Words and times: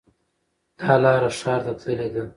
دا 0.79 0.93
لاره 1.03 1.29
ښار 1.39 1.59
ته 1.65 1.73
تللې 1.81 2.09
ده 2.13 2.23